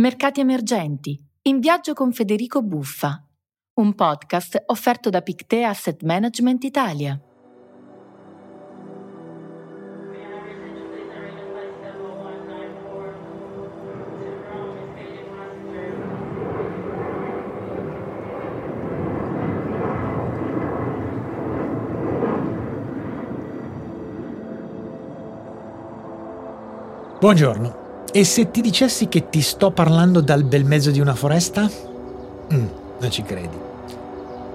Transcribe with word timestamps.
Mercati 0.00 0.38
emergenti, 0.38 1.20
in 1.42 1.58
viaggio 1.58 1.92
con 1.92 2.12
Federico 2.12 2.62
Buffa, 2.62 3.20
un 3.80 3.96
podcast 3.96 4.62
offerto 4.66 5.10
da 5.10 5.22
Pictea 5.22 5.70
Asset 5.70 6.04
Management 6.04 6.62
Italia. 6.62 7.20
Buongiorno. 27.18 27.87
E 28.10 28.24
se 28.24 28.50
ti 28.50 28.62
dicessi 28.62 29.08
che 29.08 29.28
ti 29.28 29.42
sto 29.42 29.70
parlando 29.70 30.20
dal 30.20 30.42
bel 30.42 30.64
mezzo 30.64 30.90
di 30.90 30.98
una 30.98 31.14
foresta? 31.14 31.70
Mm, 32.52 32.66
non 33.00 33.10
ci 33.10 33.22
credi. 33.22 33.56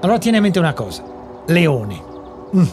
Allora 0.02 0.18
tieni 0.18 0.38
a 0.38 0.42
mente 0.42 0.58
una 0.58 0.74
cosa. 0.74 1.04
Leone. 1.48 2.04
Mm. 2.56 2.66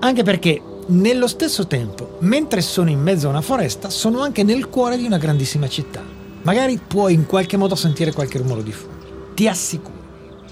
Anche 0.00 0.22
perché 0.24 0.60
nello 0.86 1.28
stesso 1.28 1.68
tempo, 1.68 2.16
mentre 2.20 2.62
sono 2.62 2.90
in 2.90 3.00
mezzo 3.00 3.28
a 3.28 3.30
una 3.30 3.42
foresta, 3.42 3.90
sono 3.90 4.20
anche 4.22 4.42
nel 4.42 4.68
cuore 4.68 4.96
di 4.96 5.06
una 5.06 5.18
grandissima 5.18 5.68
città. 5.68 6.02
Magari 6.42 6.80
puoi 6.84 7.14
in 7.14 7.26
qualche 7.26 7.56
modo 7.56 7.76
sentire 7.76 8.12
qualche 8.12 8.38
rumore 8.38 8.64
di 8.64 8.72
fuoco. 8.72 9.32
Ti 9.34 9.46
assicuro. 9.46 9.98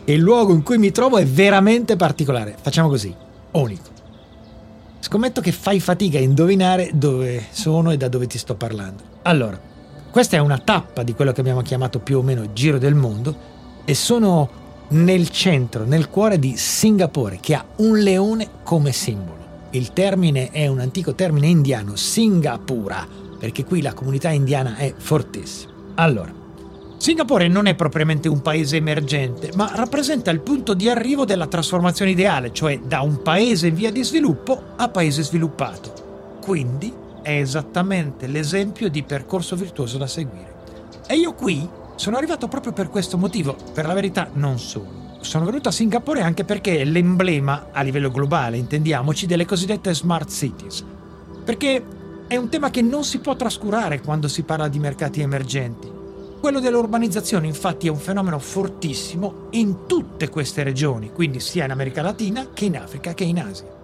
E 0.04 0.12
il 0.12 0.20
luogo 0.20 0.52
in 0.52 0.62
cui 0.62 0.78
mi 0.78 0.92
trovo 0.92 1.18
è 1.18 1.26
veramente 1.26 1.96
particolare. 1.96 2.56
Facciamo 2.60 2.88
così. 2.88 3.12
Unico. 3.50 3.87
Scommetto 5.00 5.40
che 5.40 5.52
fai 5.52 5.80
fatica 5.80 6.18
a 6.18 6.22
indovinare 6.22 6.90
dove 6.92 7.46
sono 7.50 7.92
e 7.92 7.96
da 7.96 8.08
dove 8.08 8.26
ti 8.26 8.36
sto 8.36 8.56
parlando. 8.56 9.02
Allora, 9.22 9.58
questa 10.10 10.36
è 10.36 10.40
una 10.40 10.58
tappa 10.58 11.02
di 11.02 11.14
quello 11.14 11.32
che 11.32 11.40
abbiamo 11.40 11.62
chiamato 11.62 12.00
più 12.00 12.18
o 12.18 12.22
meno 12.22 12.52
Giro 12.52 12.78
del 12.78 12.94
Mondo 12.94 13.36
e 13.84 13.94
sono 13.94 14.66
nel 14.88 15.28
centro, 15.30 15.84
nel 15.84 16.08
cuore 16.08 16.38
di 16.38 16.56
Singapore, 16.56 17.38
che 17.40 17.54
ha 17.54 17.64
un 17.76 17.98
leone 17.98 18.48
come 18.62 18.92
simbolo. 18.92 19.36
Il 19.70 19.92
termine 19.92 20.50
è 20.50 20.66
un 20.66 20.80
antico 20.80 21.14
termine 21.14 21.46
indiano, 21.46 21.94
Singapura, 21.94 23.06
perché 23.38 23.64
qui 23.64 23.82
la 23.82 23.92
comunità 23.92 24.30
indiana 24.30 24.76
è 24.76 24.94
fortissima. 24.96 25.72
Allora, 25.96 26.32
Singapore 26.98 27.46
non 27.46 27.66
è 27.66 27.76
propriamente 27.76 28.28
un 28.28 28.42
paese 28.42 28.76
emergente, 28.76 29.50
ma 29.54 29.70
rappresenta 29.72 30.32
il 30.32 30.40
punto 30.40 30.74
di 30.74 30.88
arrivo 30.88 31.24
della 31.24 31.46
trasformazione 31.46 32.10
ideale, 32.10 32.52
cioè 32.52 32.80
da 32.80 33.02
un 33.02 33.22
paese 33.22 33.68
in 33.68 33.74
via 33.74 33.92
di 33.92 34.02
sviluppo 34.02 34.60
a 34.76 34.88
paese 34.88 35.22
sviluppato. 35.22 36.38
Quindi 36.42 36.92
è 37.22 37.38
esattamente 37.38 38.26
l'esempio 38.26 38.90
di 38.90 39.04
percorso 39.04 39.54
virtuoso 39.54 39.96
da 39.96 40.08
seguire. 40.08 40.56
E 41.06 41.14
io 41.14 41.34
qui 41.34 41.66
sono 41.94 42.16
arrivato 42.16 42.48
proprio 42.48 42.72
per 42.72 42.90
questo 42.90 43.16
motivo, 43.16 43.56
per 43.72 43.86
la 43.86 43.94
verità 43.94 44.28
non 44.32 44.58
solo. 44.58 45.16
Sono 45.20 45.44
venuto 45.44 45.68
a 45.68 45.72
Singapore 45.72 46.22
anche 46.22 46.44
perché 46.44 46.78
è 46.80 46.84
l'emblema, 46.84 47.68
a 47.70 47.82
livello 47.82 48.10
globale, 48.10 48.56
intendiamoci, 48.56 49.26
delle 49.26 49.46
cosiddette 49.46 49.94
smart 49.94 50.30
cities. 50.30 50.84
Perché 51.44 51.84
è 52.26 52.36
un 52.36 52.48
tema 52.48 52.70
che 52.70 52.82
non 52.82 53.04
si 53.04 53.20
può 53.20 53.36
trascurare 53.36 54.00
quando 54.00 54.26
si 54.26 54.42
parla 54.42 54.66
di 54.66 54.80
mercati 54.80 55.20
emergenti. 55.20 55.97
Quello 56.40 56.60
dell'urbanizzazione 56.60 57.46
infatti 57.46 57.88
è 57.88 57.90
un 57.90 57.98
fenomeno 57.98 58.38
fortissimo 58.38 59.48
in 59.50 59.86
tutte 59.86 60.28
queste 60.28 60.62
regioni, 60.62 61.10
quindi 61.12 61.40
sia 61.40 61.64
in 61.64 61.72
America 61.72 62.00
Latina 62.00 62.48
che 62.54 62.66
in 62.66 62.76
Africa 62.76 63.12
che 63.12 63.24
in 63.24 63.40
Asia. 63.40 63.76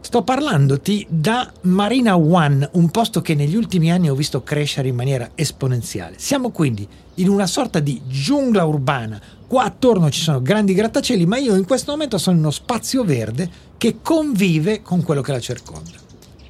Sto 0.00 0.22
parlandoti 0.22 1.06
da 1.08 1.52
Marina 1.62 2.16
One, 2.16 2.68
un 2.72 2.90
posto 2.90 3.20
che 3.20 3.34
negli 3.34 3.56
ultimi 3.56 3.90
anni 3.90 4.08
ho 4.08 4.14
visto 4.14 4.42
crescere 4.42 4.88
in 4.88 4.94
maniera 4.94 5.32
esponenziale. 5.34 6.16
Siamo 6.18 6.50
quindi 6.50 6.86
in 7.14 7.28
una 7.28 7.46
sorta 7.46 7.78
di 7.80 8.00
giungla 8.06 8.64
urbana. 8.64 9.20
Qua 9.46 9.64
attorno 9.64 10.10
ci 10.10 10.20
sono 10.20 10.40
grandi 10.40 10.72
grattacieli, 10.72 11.26
ma 11.26 11.36
io 11.38 11.56
in 11.56 11.66
questo 11.66 11.90
momento 11.90 12.16
sono 12.16 12.36
in 12.36 12.42
uno 12.42 12.50
spazio 12.50 13.04
verde 13.04 13.50
che 13.76 13.98
convive 14.02 14.82
con 14.82 15.02
quello 15.02 15.20
che 15.20 15.32
la 15.32 15.40
circonda. 15.40 15.98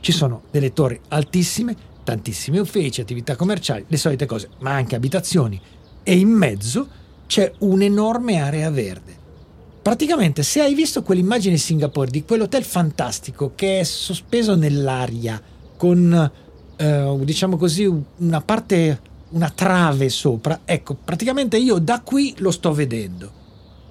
Ci 0.00 0.12
sono 0.12 0.42
delle 0.50 0.72
torri 0.72 1.00
altissime, 1.08 1.76
tantissimi 2.08 2.56
uffici, 2.56 3.02
attività 3.02 3.36
commerciali, 3.36 3.84
le 3.86 3.96
solite 3.98 4.24
cose, 4.24 4.48
ma 4.60 4.72
anche 4.72 4.96
abitazioni. 4.96 5.60
E 6.02 6.16
in 6.16 6.30
mezzo 6.30 6.88
c'è 7.26 7.52
un'enorme 7.58 8.40
area 8.40 8.70
verde. 8.70 9.16
Praticamente, 9.82 10.42
se 10.42 10.62
hai 10.62 10.72
visto 10.72 11.02
quell'immagine 11.02 11.56
di 11.56 11.60
Singapore, 11.60 12.10
di 12.10 12.24
quell'hotel 12.24 12.64
fantastico 12.64 13.52
che 13.54 13.80
è 13.80 13.84
sospeso 13.84 14.54
nell'aria, 14.54 15.38
con, 15.76 16.32
eh, 16.76 17.18
diciamo 17.20 17.58
così, 17.58 17.84
una 18.16 18.40
parte, 18.40 19.00
una 19.30 19.50
trave 19.50 20.08
sopra, 20.08 20.60
ecco, 20.64 20.94
praticamente 20.94 21.58
io 21.58 21.78
da 21.78 22.00
qui 22.00 22.34
lo 22.38 22.50
sto 22.50 22.72
vedendo. 22.72 23.30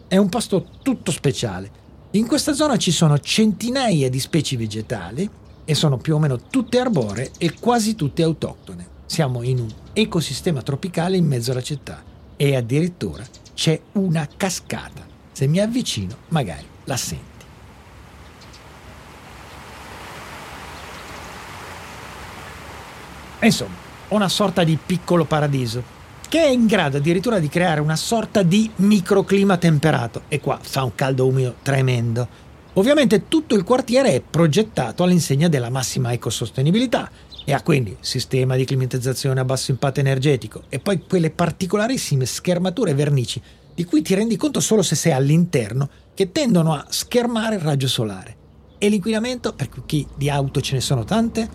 È 0.07 0.17
un 0.17 0.29
posto 0.29 0.66
tutto 0.81 1.11
speciale. 1.11 1.69
In 2.11 2.25
questa 2.25 2.53
zona 2.53 2.77
ci 2.77 2.91
sono 2.91 3.19
centinaia 3.19 4.09
di 4.09 4.19
specie 4.19 4.57
vegetali, 4.57 5.29
e 5.69 5.75
sono 5.75 5.97
più 5.97 6.16
o 6.16 6.19
meno 6.19 6.39
tutte 6.50 6.79
arboree 6.79 7.31
e 7.38 7.55
quasi 7.59 7.94
tutte 7.95 8.23
autoctone. 8.23 8.88
Siamo 9.05 9.44
in 9.44 9.59
un 9.59 9.69
ecosistema 9.91 10.61
tropicale 10.61 11.17
in 11.17 11.25
mezzo 11.25 11.51
alla 11.51 11.61
città 11.61 12.01
e 12.38 12.55
addirittura 12.55 13.25
c'è 13.53 13.77
una 13.94 14.25
cascata. 14.38 15.06
Se 15.33 15.45
mi 15.45 15.59
avvicino 15.59 16.16
magari 16.29 16.66
la 16.85 16.95
senti. 16.95 17.45
Insomma, 23.41 23.75
una 24.09 24.29
sorta 24.29 24.63
di 24.63 24.79
piccolo 24.83 25.25
paradiso 25.25 25.95
che 26.29 26.44
è 26.44 26.47
in 26.47 26.66
grado 26.66 26.97
addirittura 26.97 27.39
di 27.39 27.50
creare 27.50 27.81
una 27.81 27.95
sorta 27.97 28.41
di 28.41 28.69
microclima 28.77 29.57
temperato 29.57 30.23
e 30.29 30.39
qua 30.39 30.59
fa 30.61 30.83
un 30.83 30.95
caldo 30.95 31.27
umido 31.27 31.56
tremendo 31.61 32.45
Ovviamente 32.77 33.27
tutto 33.27 33.55
il 33.55 33.63
quartiere 33.63 34.13
è 34.13 34.21
progettato 34.21 35.01
all'insegna 35.01 35.47
della 35.47 35.71
massima 35.71 36.13
ecosostenibilità 36.13 37.09
e 37.43 37.51
ha 37.51 37.63
quindi 37.63 37.97
sistema 38.01 38.55
di 38.55 38.65
climatizzazione 38.65 39.39
a 39.39 39.45
basso 39.45 39.71
impatto 39.71 39.99
energetico 39.99 40.61
e 40.69 40.77
poi 40.77 41.01
quelle 41.07 41.31
particolarissime 41.31 42.27
schermature 42.27 42.93
vernici 42.93 43.41
di 43.73 43.83
cui 43.83 44.03
ti 44.03 44.13
rendi 44.13 44.35
conto 44.35 44.59
solo 44.59 44.83
se 44.83 44.93
sei 44.93 45.11
all'interno 45.11 45.89
che 46.13 46.31
tendono 46.31 46.73
a 46.73 46.85
schermare 46.88 47.55
il 47.55 47.61
raggio 47.61 47.88
solare. 47.88 48.35
E 48.77 48.89
l'inquinamento, 48.89 49.53
per 49.53 49.69
chi 49.88 50.05
di 50.15 50.29
auto 50.29 50.61
ce 50.61 50.75
ne 50.75 50.81
sono 50.81 51.03
tante, 51.03 51.49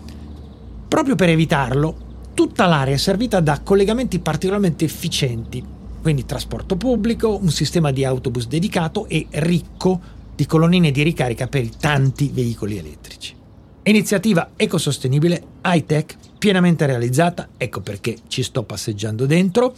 proprio 0.89 1.15
per 1.15 1.29
evitarlo, 1.29 1.95
tutta 2.33 2.65
l'area 2.65 2.95
è 2.95 2.97
servita 2.97 3.39
da 3.39 3.61
collegamenti 3.61 4.19
particolarmente 4.19 4.83
efficienti, 4.83 5.63
quindi 6.01 6.25
trasporto 6.25 6.75
pubblico, 6.75 7.37
un 7.41 7.49
sistema 7.49 7.91
di 7.91 8.03
autobus 8.03 8.45
dedicato 8.45 9.07
e 9.07 9.25
ricco 9.29 10.19
di 10.35 10.45
colonnine 10.45 10.91
di 10.91 11.03
ricarica 11.03 11.47
per 11.47 11.63
i 11.63 11.71
tanti 11.77 12.29
veicoli 12.33 12.77
elettrici. 12.77 13.35
Iniziativa 13.83 14.51
ecosostenibile, 14.55 15.43
high 15.63 15.85
tech, 15.85 16.15
pienamente 16.37 16.85
realizzata, 16.85 17.49
ecco 17.57 17.81
perché 17.81 18.17
ci 18.27 18.43
sto 18.43 18.63
passeggiando 18.63 19.25
dentro. 19.25 19.75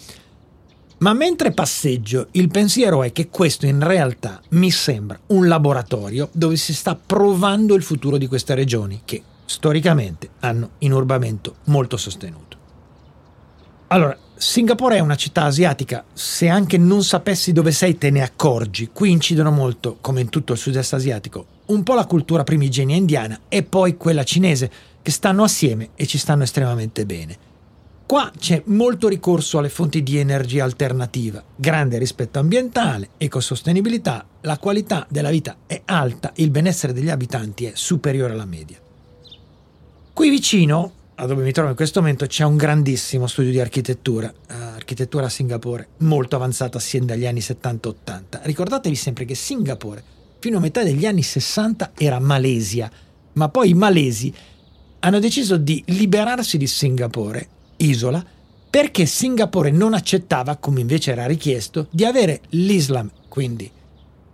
Ma 0.97 1.13
mentre 1.13 1.51
passeggio, 1.51 2.27
il 2.31 2.49
pensiero 2.49 3.03
è 3.03 3.11
che 3.11 3.29
questo 3.29 3.65
in 3.65 3.83
realtà 3.83 4.41
mi 4.49 4.71
sembra 4.71 5.19
un 5.27 5.47
laboratorio 5.47 6.29
dove 6.31 6.55
si 6.55 6.73
sta 6.73 6.95
provando 6.95 7.75
il 7.75 7.83
futuro 7.83 8.17
di 8.17 8.27
queste 8.27 8.55
regioni 8.55 9.01
che 9.03 9.21
storicamente 9.45 10.29
hanno 10.39 10.71
inurbamento 10.79 11.55
molto 11.65 11.97
sostenuto. 11.97 12.57
Allora, 13.87 14.17
Singapore 14.37 14.97
è 14.97 14.99
una 14.99 15.15
città 15.15 15.43
asiatica, 15.43 16.03
se 16.11 16.49
anche 16.49 16.77
non 16.77 17.03
sapessi 17.03 17.53
dove 17.53 17.71
sei 17.71 17.97
te 17.97 18.09
ne 18.09 18.21
accorgi. 18.21 18.89
Qui 18.91 19.09
incidono 19.09 19.49
molto, 19.49 19.97
come 20.01 20.19
in 20.19 20.29
tutto 20.29 20.51
il 20.51 20.59
sud-est 20.59 20.93
asiatico, 20.93 21.45
un 21.67 21.83
po' 21.83 21.93
la 21.93 22.05
cultura 22.05 22.43
primigenia 22.43 22.97
indiana 22.97 23.39
e 23.47 23.63
poi 23.63 23.95
quella 23.95 24.23
cinese, 24.23 24.69
che 25.01 25.11
stanno 25.11 25.43
assieme 25.43 25.91
e 25.95 26.05
ci 26.05 26.17
stanno 26.17 26.43
estremamente 26.43 27.05
bene. 27.05 27.37
Qua 28.05 28.29
c'è 28.37 28.61
molto 28.65 29.07
ricorso 29.07 29.57
alle 29.57 29.69
fonti 29.69 30.03
di 30.03 30.17
energia 30.17 30.65
alternativa, 30.65 31.41
grande 31.55 31.97
rispetto 31.97 32.37
ambientale, 32.37 33.11
ecosostenibilità, 33.17 34.25
la 34.41 34.57
qualità 34.57 35.07
della 35.09 35.29
vita 35.29 35.57
è 35.65 35.81
alta, 35.85 36.33
il 36.35 36.51
benessere 36.51 36.91
degli 36.91 37.09
abitanti 37.09 37.65
è 37.65 37.71
superiore 37.73 38.33
alla 38.33 38.45
media. 38.45 38.77
Qui 40.13 40.29
vicino, 40.29 40.91
dove 41.23 41.43
mi 41.43 41.53
trovo 41.53 41.69
in 41.69 41.75
questo 41.75 42.01
momento 42.01 42.25
c'è 42.25 42.43
un 42.43 42.57
grandissimo 42.57 43.27
studio 43.27 43.51
di 43.51 43.61
architettura, 43.61 44.27
uh, 44.27 44.53
architettura 44.75 45.27
a 45.27 45.29
Singapore, 45.29 45.87
molto 45.99 46.35
avanzata 46.35 46.77
sin 46.79 47.05
dagli 47.05 47.25
anni 47.25 47.39
70-80. 47.39 48.41
Ricordatevi 48.41 48.95
sempre 48.95 49.23
che 49.23 49.33
Singapore, 49.33 50.03
fino 50.39 50.57
a 50.57 50.59
metà 50.59 50.83
degli 50.83 51.05
anni 51.05 51.23
60, 51.23 51.93
era 51.97 52.19
Malesia, 52.19 52.91
ma 53.33 53.47
poi 53.47 53.69
i 53.69 53.73
malesi 53.73 54.33
hanno 54.99 55.19
deciso 55.19 55.55
di 55.55 55.81
liberarsi 55.87 56.57
di 56.57 56.67
Singapore, 56.67 57.47
isola, 57.77 58.23
perché 58.69 59.05
Singapore 59.05 59.71
non 59.71 59.93
accettava, 59.93 60.57
come 60.57 60.81
invece 60.81 61.13
era 61.13 61.25
richiesto, 61.25 61.87
di 61.91 62.03
avere 62.03 62.41
l'Islam, 62.49 63.09
quindi 63.29 63.71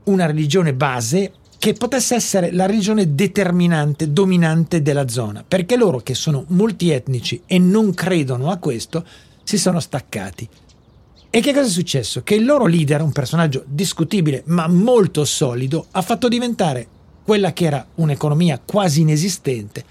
una 0.06 0.26
religione 0.26 0.74
base 0.74 1.34
che 1.62 1.74
potesse 1.74 2.16
essere 2.16 2.52
la 2.52 2.66
religione 2.66 3.14
determinante, 3.14 4.12
dominante 4.12 4.82
della 4.82 5.08
zona, 5.08 5.46
perché 5.48 5.78
loro 5.78 6.00
che 6.00 6.16
sono 6.16 6.44
multietnici 6.48 7.44
e 7.46 7.60
non 7.60 7.94
credono 7.94 8.50
a 8.50 8.58
questo, 8.58 9.06
si 9.44 9.60
sono 9.60 9.80
staccati. 9.80 10.50
E 11.30 11.40
che 11.40 11.54
cosa 11.54 11.68
è 11.68 11.70
successo? 11.70 12.24
Che 12.24 12.34
il 12.34 12.46
loro 12.46 12.66
leader, 12.66 13.04
un 13.04 13.12
personaggio 13.12 13.64
discutibile 13.68 14.42
ma 14.48 14.68
molto 14.68 15.24
solido, 15.24 15.86
ha 15.92 16.02
fatto 16.02 16.28
diventare 16.28 16.88
quella 17.24 17.54
che 17.54 17.66
era 17.66 17.86
un'economia 17.94 18.60
quasi 18.66 19.02
inesistente, 19.02 19.86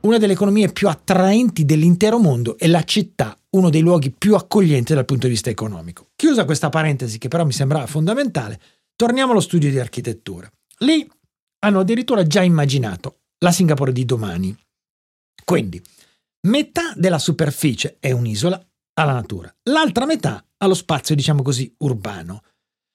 una 0.00 0.16
delle 0.16 0.32
economie 0.32 0.72
più 0.72 0.88
attraenti 0.88 1.66
dell'intero 1.66 2.18
mondo 2.18 2.56
e 2.56 2.68
la 2.68 2.84
città 2.84 3.38
uno 3.50 3.68
dei 3.68 3.82
luoghi 3.82 4.12
più 4.12 4.34
accoglienti 4.34 4.94
dal 4.94 5.04
punto 5.04 5.26
di 5.26 5.32
vista 5.34 5.50
economico. 5.50 6.06
Chiusa 6.16 6.46
questa 6.46 6.70
parentesi 6.70 7.18
che 7.18 7.28
però 7.28 7.44
mi 7.44 7.52
sembrava 7.52 7.84
fondamentale, 7.84 8.58
torniamo 8.96 9.32
allo 9.32 9.40
studio 9.40 9.68
di 9.68 9.78
architettura. 9.78 10.50
Lì 10.82 11.08
hanno 11.60 11.80
addirittura 11.80 12.26
già 12.26 12.42
immaginato 12.42 13.20
la 13.38 13.52
Singapore 13.52 13.92
di 13.92 14.04
domani. 14.04 14.56
Quindi, 15.44 15.82
metà 16.48 16.92
della 16.94 17.18
superficie 17.18 17.96
è 17.98 18.10
un'isola 18.10 18.64
alla 18.94 19.12
natura, 19.12 19.52
l'altra 19.70 20.06
metà 20.06 20.44
allo 20.58 20.74
spazio, 20.74 21.14
diciamo 21.14 21.42
così, 21.42 21.72
urbano. 21.78 22.42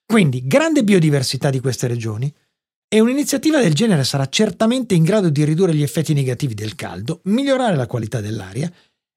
Quindi, 0.05 0.45
grande 0.45 0.83
biodiversità 0.83 1.49
di 1.49 1.59
queste 1.59 1.87
regioni, 1.87 2.33
e 2.89 3.01
un'iniziativa 3.01 3.59
del 3.59 3.73
genere 3.73 4.05
sarà 4.05 4.27
certamente 4.29 4.95
in 4.95 5.03
grado 5.03 5.29
di 5.29 5.43
ridurre 5.43 5.75
gli 5.75 5.81
effetti 5.81 6.13
negativi 6.13 6.53
del 6.53 6.75
caldo, 6.75 7.19
migliorare 7.25 7.75
la 7.75 7.85
qualità 7.85 8.21
dell'aria 8.21 8.71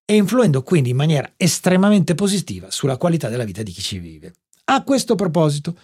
e 0.04 0.16
influendo 0.16 0.64
quindi 0.64 0.90
in 0.90 0.96
maniera 0.96 1.32
estremamente 1.36 2.16
positiva 2.16 2.68
sulla 2.72 2.96
qualità 2.96 3.28
della 3.28 3.44
vita 3.44 3.62
di 3.62 3.70
chi 3.70 3.80
ci 3.80 3.98
vive. 3.98 4.34
A 4.64 4.82
questo 4.82 5.14
proposito, 5.14 5.78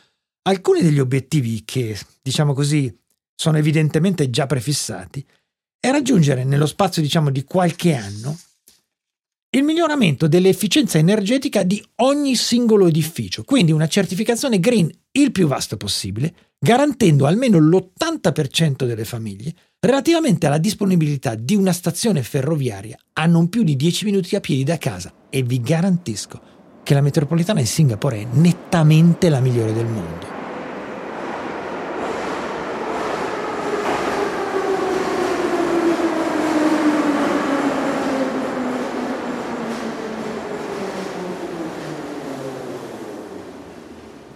alcuni 0.46 0.82
degli 0.82 0.98
obiettivi 0.98 1.62
che, 1.64 1.96
diciamo 2.22 2.52
così, 2.52 2.94
sono 3.34 3.58
evidentemente 3.58 4.30
già 4.30 4.46
prefissati 4.46 5.24
è 5.78 5.90
raggiungere 5.90 6.42
nello 6.42 6.66
spazio, 6.66 7.02
diciamo, 7.02 7.30
di 7.30 7.44
qualche 7.44 7.94
anno 7.94 8.36
il 9.50 9.62
miglioramento 9.62 10.26
dell'efficienza 10.26 10.98
energetica 10.98 11.62
di 11.62 11.82
ogni 11.96 12.34
singolo 12.34 12.88
edificio, 12.88 13.44
quindi 13.44 13.72
una 13.72 13.86
certificazione 13.86 14.58
green 14.58 14.90
il 15.12 15.32
più 15.32 15.46
vasto 15.46 15.76
possibile, 15.76 16.34
garantendo 16.58 17.26
almeno 17.26 17.58
l'80% 17.58 18.84
delle 18.84 19.04
famiglie 19.04 19.54
relativamente 19.78 20.46
alla 20.46 20.58
disponibilità 20.58 21.36
di 21.36 21.54
una 21.54 21.72
stazione 21.72 22.22
ferroviaria 22.22 22.98
a 23.14 23.26
non 23.26 23.48
più 23.48 23.62
di 23.62 23.76
10 23.76 24.04
minuti 24.04 24.34
a 24.34 24.40
piedi 24.40 24.64
da 24.64 24.76
casa. 24.76 25.14
E 25.30 25.42
vi 25.42 25.60
garantisco 25.60 26.55
che 26.86 26.94
la 26.94 27.00
metropolitana 27.00 27.58
di 27.58 27.66
Singapore 27.66 28.20
è 28.20 28.26
nettamente 28.30 29.28
la 29.28 29.40
migliore 29.40 29.72
del 29.72 29.86
mondo. 29.86 30.26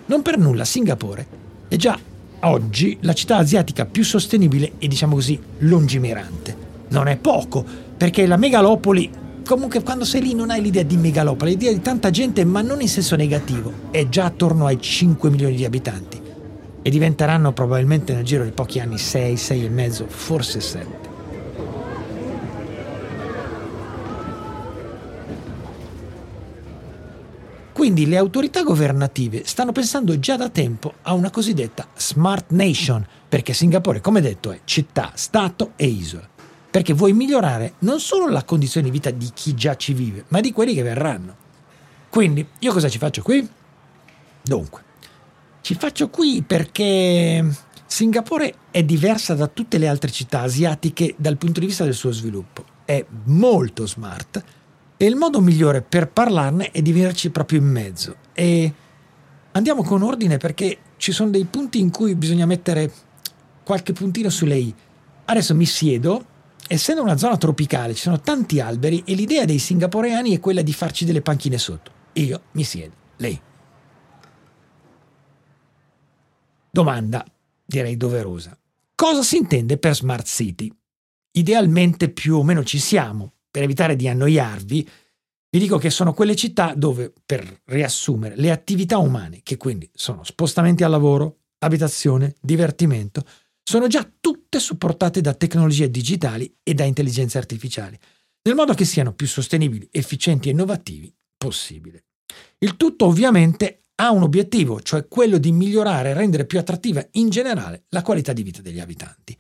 Non 0.06 0.23
per 0.23 0.37
nulla 0.37 0.64
Singapore 0.64 1.26
è 1.69 1.76
già 1.76 1.96
oggi 2.41 2.99
la 3.03 3.12
città 3.12 3.37
asiatica 3.37 3.87
più 3.87 4.03
sostenibile 4.03 4.73
e 4.79 4.88
diciamo 4.88 5.14
così 5.14 5.41
lungimirante. 5.58 6.56
Non 6.88 7.06
è 7.06 7.17
poco, 7.17 7.64
perché 7.96 8.26
la 8.26 8.37
megalopoli, 8.37 9.08
comunque 9.45 9.83
quando 9.83 10.05
sei 10.05 10.23
lì 10.23 10.35
non 10.35 10.51
hai 10.51 10.63
l'idea 10.63 10.83
di 10.83 10.97
megalopoli, 10.97 11.53
l'idea 11.53 11.73
di 11.73 11.81
tanta 11.81 12.11
gente, 12.11 12.45
ma 12.45 12.63
non 12.63 12.81
in 12.81 12.89
senso 12.89 13.17
negativo, 13.17 13.73
è 13.91 14.09
già 14.09 14.25
attorno 14.25 14.67
ai 14.67 14.81
5 14.81 15.31
milioni 15.31 15.57
di 15.57 15.65
abitanti 15.65 16.21
e 16.83 16.91
diventeranno 16.91 17.53
probabilmente 17.53 18.15
nel 18.15 18.25
giro 18.25 18.45
di 18.45 18.51
pochi 18.51 18.81
anni 18.81 18.99
6, 18.99 19.37
6 19.37 19.65
e 19.65 19.69
mezzo, 19.69 20.07
forse 20.09 20.61
7. 20.61 21.09
Quindi 27.73 28.07
le 28.07 28.19
autorità 28.19 28.63
governative 28.63 29.43
stanno 29.47 29.73
pensando 29.73 30.19
già 30.19 30.37
da 30.37 30.51
tempo 30.51 30.95
a 31.03 31.15
una 31.15 31.31
cosiddetta 31.31 31.89
Smart 31.97 32.51
Nation, 32.51 33.07
perché 33.27 33.55
Singapore, 33.55 34.03
come 34.03 34.21
detto, 34.21 34.53
è 34.53 34.61
città, 34.65 35.13
stato 35.15 35.73
e 35.77 35.87
isola. 35.87 36.29
Perché 36.70 36.93
vuoi 36.93 37.12
migliorare 37.12 37.75
non 37.81 37.99
solo 37.99 38.28
la 38.28 38.44
condizione 38.44 38.87
di 38.87 38.93
vita 38.93 39.11
di 39.11 39.31
chi 39.34 39.55
già 39.55 39.76
ci 39.76 39.93
vive, 39.93 40.25
ma 40.28 40.40
di 40.40 40.52
quelli 40.52 40.75
che 40.75 40.82
verranno. 40.82 41.37
Quindi, 42.08 42.46
io 42.61 42.72
cosa 42.72 42.88
ci 42.88 42.99
faccio 42.99 43.22
qui? 43.22 43.49
Dunque, 44.43 44.82
ci 45.61 45.75
faccio 45.75 46.08
qui 46.08 46.43
perché 46.43 47.44
Singapore 47.87 48.55
è 48.70 48.82
diversa 48.84 49.34
da 49.34 49.49
tutte 49.49 49.78
le 49.78 49.88
altre 49.88 50.11
città 50.11 50.40
asiatiche 50.43 51.14
dal 51.19 51.37
punto 51.37 51.61
di 51.61 51.67
vista 51.67 51.84
del 51.84 51.94
suo 51.94 52.12
sviluppo. 52.12 52.64
È 52.84 53.05
molto 53.25 53.87
smart 53.87 54.43
e 54.96 55.06
il 55.06 55.17
modo 55.17 55.40
migliore 55.40 55.82
per 55.82 56.08
parlarne 56.08 56.70
è 56.70 56.82
di 56.82 56.93
venirci 56.93 57.31
proprio 57.31 57.58
in 57.58 57.67
mezzo. 57.67 58.17
E 58.32 58.72
andiamo 59.52 59.82
con 59.82 60.02
ordine 60.02 60.37
perché 60.37 60.78
ci 60.96 61.12
sono 61.12 61.31
dei 61.31 61.44
punti 61.44 61.81
in 61.81 61.90
cui 61.90 62.14
bisogna 62.14 62.46
mettere 62.46 62.93
qualche 63.64 63.93
puntino 63.93 64.31
sulle 64.31 64.56
i. 64.56 64.75
Adesso 65.25 65.55
mi 65.55 65.67
siedo, 65.67 66.25
essendo 66.72 67.02
una 67.02 67.17
zona 67.17 67.37
tropicale, 67.37 67.94
ci 67.94 68.02
sono 68.02 68.20
tanti 68.20 68.61
alberi 68.61 69.02
e 69.05 69.14
l'idea 69.14 69.44
dei 69.44 69.58
singaporeani 69.58 70.37
è 70.37 70.38
quella 70.38 70.62
di 70.62 70.72
farci 70.72 71.05
delle 71.05 71.20
panchine 71.20 71.58
sotto. 71.58 71.90
Io 72.12 72.43
mi 72.52 72.62
siedo, 72.62 72.94
lei. 73.17 73.40
Domanda, 76.70 77.26
direi 77.64 77.96
doverosa. 77.96 78.56
Cosa 78.94 79.25
si 79.25 79.37
intende 79.37 79.78
per 79.78 79.96
smart 79.96 80.25
city? 80.25 80.72
Idealmente 81.32 82.08
più 82.11 82.37
o 82.37 82.44
meno 82.44 82.62
ci 82.62 82.78
siamo, 82.78 83.32
per 83.50 83.64
evitare 83.64 83.96
di 83.96 84.06
annoiarvi, 84.06 84.88
vi 85.50 85.58
dico 85.58 85.76
che 85.76 85.90
sono 85.90 86.14
quelle 86.14 86.37
città 86.37 86.75
dove, 86.76 87.12
per 87.26 87.62
riassumere, 87.64 88.37
le 88.37 88.52
attività 88.52 88.99
umane, 88.99 89.40
che 89.43 89.56
quindi 89.56 89.90
sono 89.93 90.22
spostamenti 90.22 90.84
al 90.84 90.93
lavoro, 90.93 91.38
abitazione, 91.58 92.37
divertimento, 92.40 93.25
sono 93.70 93.87
già 93.87 94.05
tutte 94.19 94.58
supportate 94.58 95.20
da 95.20 95.32
tecnologie 95.32 95.93
digitali 95.93 96.52
e 96.64 96.75
da 96.75 96.82
intelligenze 96.82 97.38
artificiali, 97.38 97.96
nel 98.43 98.56
modo 98.56 98.75
che 98.75 98.84
siano 98.84 99.14
più 99.14 99.28
sostenibili, 99.28 99.87
efficienti 99.93 100.49
e 100.49 100.50
innovativi 100.50 101.14
possibile. 101.37 102.06
Il 102.58 102.76
tutto 102.76 103.05
ovviamente 103.05 103.84
ha 103.94 104.11
un 104.11 104.25
obiettivo, 104.25 104.81
cioè 104.81 105.06
quello 105.06 105.38
di 105.38 105.52
migliorare 105.52 106.11
e 106.11 106.14
rendere 106.14 106.46
più 106.46 106.58
attrattiva 106.58 107.06
in 107.12 107.28
generale 107.28 107.84
la 107.90 108.02
qualità 108.02 108.32
di 108.32 108.43
vita 108.43 108.61
degli 108.61 108.81
abitanti. 108.81 109.38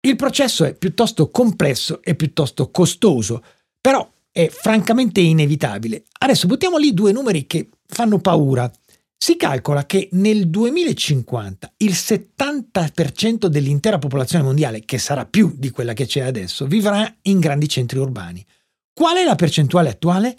Il 0.00 0.16
processo 0.16 0.64
è 0.64 0.72
piuttosto 0.72 1.28
complesso 1.28 2.00
e 2.02 2.14
piuttosto 2.14 2.70
costoso, 2.70 3.44
però 3.78 4.10
è 4.32 4.48
francamente 4.48 5.20
inevitabile. 5.20 6.04
Adesso 6.20 6.46
buttiamo 6.46 6.78
lì 6.78 6.94
due 6.94 7.12
numeri 7.12 7.46
che 7.46 7.68
fanno 7.86 8.18
paura. 8.18 8.72
Si 9.22 9.36
calcola 9.36 9.84
che 9.84 10.08
nel 10.12 10.48
2050 10.48 11.74
il 11.78 11.90
70% 11.90 13.48
dell'intera 13.48 13.98
popolazione 13.98 14.42
mondiale, 14.42 14.80
che 14.86 14.96
sarà 14.96 15.26
più 15.26 15.52
di 15.58 15.68
quella 15.68 15.92
che 15.92 16.06
c'è 16.06 16.20
adesso, 16.20 16.66
vivrà 16.66 17.16
in 17.24 17.38
grandi 17.38 17.68
centri 17.68 17.98
urbani. 17.98 18.42
Qual 18.94 19.18
è 19.18 19.24
la 19.24 19.34
percentuale 19.34 19.90
attuale? 19.90 20.36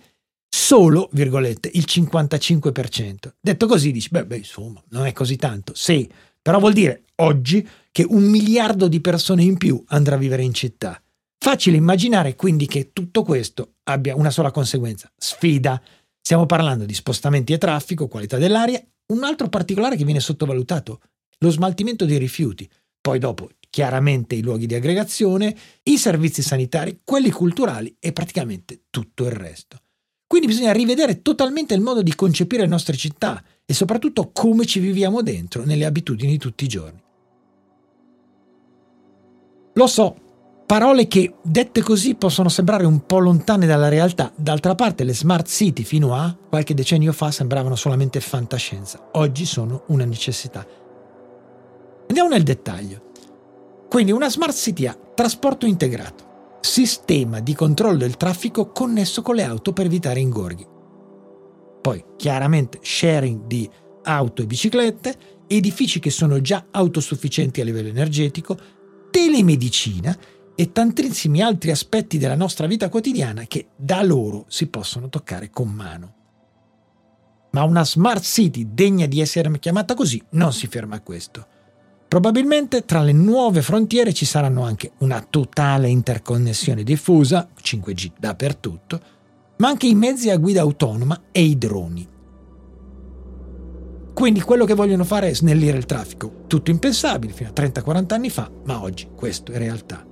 Solo, 0.49 1.09
virgolette, 1.11 1.69
il 1.71 1.85
55%. 1.87 3.33
Detto 3.39 3.67
così 3.67 3.91
dici, 3.91 4.09
beh, 4.09 4.25
beh, 4.25 4.37
insomma, 4.37 4.81
non 4.89 5.05
è 5.05 5.13
così 5.13 5.35
tanto. 5.35 5.73
Sì, 5.75 6.09
però 6.41 6.57
vuol 6.57 6.73
dire 6.73 7.03
oggi 7.17 7.65
che 7.91 8.03
un 8.09 8.23
miliardo 8.23 8.87
di 8.87 8.99
persone 8.99 9.43
in 9.43 9.57
più 9.57 9.83
andrà 9.89 10.15
a 10.15 10.17
vivere 10.17 10.41
in 10.41 10.55
città. 10.55 10.99
Facile 11.37 11.77
immaginare 11.77 12.35
quindi 12.35 12.65
che 12.65 12.89
tutto 12.93 13.21
questo 13.21 13.75
abbia 13.83 14.15
una 14.15 14.31
sola 14.31 14.49
conseguenza, 14.49 15.11
sfida. 15.15 15.79
Stiamo 16.21 16.45
parlando 16.45 16.85
di 16.85 16.93
spostamenti 16.93 17.51
e 17.51 17.57
traffico, 17.57 18.07
qualità 18.07 18.37
dell'aria. 18.37 18.81
Un 19.07 19.23
altro 19.23 19.49
particolare 19.49 19.97
che 19.97 20.05
viene 20.05 20.19
sottovalutato, 20.19 21.01
lo 21.39 21.49
smaltimento 21.49 22.05
dei 22.05 22.17
rifiuti. 22.17 22.69
Poi 23.01 23.19
dopo, 23.19 23.49
chiaramente 23.69 24.35
i 24.35 24.41
luoghi 24.41 24.67
di 24.67 24.75
aggregazione, 24.75 25.55
i 25.83 25.97
servizi 25.97 26.41
sanitari, 26.41 27.01
quelli 27.03 27.31
culturali 27.31 27.95
e 27.99 28.13
praticamente 28.13 28.83
tutto 28.89 29.25
il 29.25 29.31
resto. 29.31 29.81
Quindi 30.27 30.47
bisogna 30.47 30.71
rivedere 30.71 31.21
totalmente 31.21 31.73
il 31.73 31.81
modo 31.81 32.01
di 32.01 32.15
concepire 32.15 32.61
le 32.61 32.69
nostre 32.69 32.95
città 32.95 33.43
e 33.65 33.73
soprattutto 33.73 34.31
come 34.31 34.65
ci 34.65 34.79
viviamo 34.79 35.21
dentro 35.21 35.65
nelle 35.65 35.83
abitudini 35.83 36.31
di 36.31 36.37
tutti 36.37 36.63
i 36.63 36.69
giorni. 36.69 37.01
Lo 39.73 39.87
so, 39.87 40.20
parole 40.71 41.05
che 41.09 41.33
dette 41.43 41.81
così 41.81 42.15
possono 42.15 42.47
sembrare 42.47 42.85
un 42.85 43.05
po' 43.05 43.19
lontane 43.19 43.65
dalla 43.65 43.89
realtà, 43.89 44.31
d'altra 44.37 44.73
parte 44.73 45.03
le 45.03 45.13
smart 45.13 45.45
city 45.45 45.83
fino 45.83 46.15
a 46.15 46.33
qualche 46.47 46.73
decennio 46.73 47.11
fa 47.11 47.29
sembravano 47.29 47.75
solamente 47.75 48.21
fantascienza, 48.21 49.09
oggi 49.15 49.43
sono 49.45 49.83
una 49.87 50.05
necessità. 50.05 50.65
Andiamo 52.07 52.29
nel 52.29 52.43
dettaglio. 52.43 53.09
Quindi 53.89 54.13
una 54.13 54.29
smart 54.29 54.55
city 54.55 54.85
ha 54.85 54.97
trasporto 55.13 55.65
integrato, 55.65 56.59
sistema 56.61 57.41
di 57.41 57.53
controllo 57.53 57.97
del 57.97 58.15
traffico 58.15 58.71
connesso 58.71 59.21
con 59.21 59.35
le 59.35 59.43
auto 59.43 59.73
per 59.73 59.87
evitare 59.87 60.21
ingorghi. 60.21 60.65
Poi 61.81 62.01
chiaramente 62.15 62.79
sharing 62.81 63.45
di 63.45 63.69
auto 64.03 64.41
e 64.41 64.45
biciclette 64.45 65.15
edifici 65.47 65.99
che 65.99 66.11
sono 66.11 66.39
già 66.39 66.67
autosufficienti 66.71 67.59
a 67.59 67.65
livello 67.65 67.89
energetico, 67.89 68.57
telemedicina 69.11 70.17
e 70.55 70.71
tantissimi 70.71 71.41
altri 71.41 71.71
aspetti 71.71 72.17
della 72.17 72.35
nostra 72.35 72.67
vita 72.67 72.89
quotidiana 72.89 73.43
che 73.43 73.69
da 73.75 74.03
loro 74.03 74.45
si 74.47 74.67
possono 74.67 75.09
toccare 75.09 75.49
con 75.49 75.69
mano. 75.69 76.13
Ma 77.51 77.63
una 77.63 77.83
smart 77.83 78.23
city 78.23 78.67
degna 78.71 79.05
di 79.05 79.19
essere 79.19 79.59
chiamata 79.59 79.93
così 79.93 80.21
non 80.31 80.53
si 80.53 80.67
ferma 80.67 80.95
a 80.95 81.01
questo. 81.01 81.45
Probabilmente 82.07 82.85
tra 82.85 83.01
le 83.01 83.13
nuove 83.13 83.61
frontiere 83.61 84.13
ci 84.13 84.25
saranno 84.25 84.63
anche 84.63 84.91
una 84.99 85.25
totale 85.27 85.87
interconnessione 85.87 86.83
diffusa, 86.83 87.47
5G 87.61 88.11
dappertutto, 88.19 89.01
ma 89.57 89.69
anche 89.69 89.87
i 89.87 89.95
mezzi 89.95 90.29
a 90.29 90.37
guida 90.37 90.61
autonoma 90.61 91.23
e 91.31 91.41
i 91.41 91.57
droni. 91.57 92.07
Quindi 94.13 94.41
quello 94.41 94.65
che 94.65 94.73
vogliono 94.73 95.05
fare 95.05 95.29
è 95.29 95.33
snellire 95.33 95.77
il 95.77 95.85
traffico, 95.85 96.43
tutto 96.47 96.69
impensabile 96.69 97.33
fino 97.33 97.49
a 97.49 97.53
30-40 97.53 98.13
anni 98.13 98.29
fa, 98.29 98.51
ma 98.65 98.81
oggi 98.81 99.07
questo 99.15 99.51
è 99.53 99.57
realtà. 99.57 100.05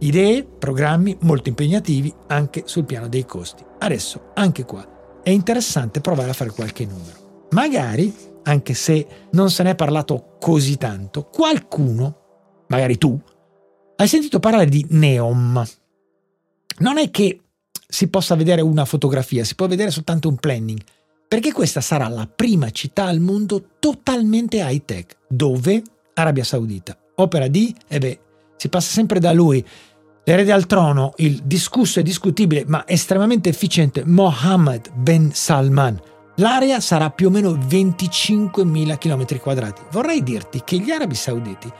Idee, 0.00 0.44
programmi 0.44 1.16
molto 1.22 1.48
impegnativi 1.48 2.12
anche 2.28 2.62
sul 2.66 2.84
piano 2.84 3.08
dei 3.08 3.26
costi. 3.26 3.64
Adesso, 3.78 4.30
anche 4.34 4.64
qua, 4.64 5.20
è 5.22 5.30
interessante 5.30 6.00
provare 6.00 6.30
a 6.30 6.34
fare 6.34 6.50
qualche 6.50 6.86
numero. 6.86 7.46
Magari, 7.50 8.14
anche 8.44 8.74
se 8.74 9.06
non 9.32 9.50
se 9.50 9.62
ne 9.62 9.70
è 9.70 9.74
parlato 9.74 10.36
così 10.40 10.76
tanto, 10.76 11.24
qualcuno, 11.24 12.64
magari 12.68 12.96
tu, 12.96 13.18
hai 13.96 14.08
sentito 14.08 14.40
parlare 14.40 14.66
di 14.66 14.86
Neom. 14.88 15.62
Non 16.78 16.96
è 16.96 17.10
che 17.10 17.40
si 17.86 18.08
possa 18.08 18.34
vedere 18.34 18.62
una 18.62 18.86
fotografia, 18.86 19.44
si 19.44 19.54
può 19.54 19.66
vedere 19.66 19.90
soltanto 19.90 20.28
un 20.28 20.36
planning 20.36 20.80
perché 21.30 21.52
questa 21.52 21.80
sarà 21.80 22.08
la 22.08 22.26
prima 22.26 22.70
città 22.70 23.04
al 23.04 23.20
mondo 23.20 23.76
totalmente 23.78 24.56
high 24.60 24.84
tech. 24.84 25.16
Dove? 25.28 25.80
Arabia 26.14 26.42
Saudita. 26.42 26.98
Opera 27.14 27.46
di? 27.46 27.72
E 27.86 27.98
beh, 27.98 28.20
si 28.56 28.68
passa 28.68 28.90
sempre 28.90 29.20
da 29.20 29.32
lui. 29.32 29.64
L'erede 30.24 30.52
al 30.52 30.66
trono, 30.66 31.12
il 31.16 31.40
discusso 31.44 31.98
e 31.98 32.02
discutibile 32.02 32.64
ma 32.66 32.84
estremamente 32.86 33.48
efficiente 33.48 34.04
Mohammed 34.04 34.90
Ben 34.94 35.32
Salman. 35.32 35.98
L'area 36.36 36.80
sarà 36.80 37.10
più 37.10 37.28
o 37.28 37.30
meno 37.30 37.52
25.000 37.52 38.98
km 38.98 39.38
quadrati. 39.38 39.82
Vorrei 39.90 40.22
dirti 40.22 40.62
che 40.64 40.78
gli 40.78 40.90
arabi 40.90 41.14
sauditi 41.14 41.70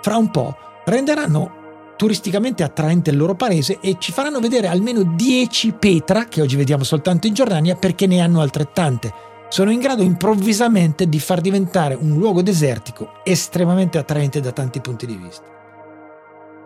fra 0.00 0.16
un 0.16 0.30
po' 0.30 0.56
renderanno 0.84 1.56
turisticamente 1.96 2.62
attraente 2.62 3.10
il 3.10 3.16
loro 3.16 3.34
paese 3.34 3.78
e 3.80 3.96
ci 3.98 4.12
faranno 4.12 4.38
vedere 4.38 4.68
almeno 4.68 5.02
10 5.02 5.72
Petra, 5.72 6.26
che 6.26 6.40
oggi 6.40 6.54
vediamo 6.54 6.84
soltanto 6.84 7.26
in 7.26 7.34
Giordania, 7.34 7.74
perché 7.74 8.06
ne 8.06 8.20
hanno 8.20 8.40
altrettante. 8.40 9.12
Sono 9.48 9.72
in 9.72 9.80
grado 9.80 10.02
improvvisamente 10.02 11.08
di 11.08 11.18
far 11.18 11.40
diventare 11.40 11.98
un 12.00 12.16
luogo 12.16 12.42
desertico 12.42 13.20
estremamente 13.24 13.98
attraente 13.98 14.40
da 14.40 14.52
tanti 14.52 14.80
punti 14.80 15.06
di 15.06 15.16
vista. 15.16 15.57